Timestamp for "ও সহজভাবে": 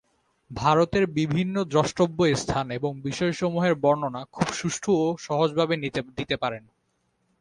5.03-5.75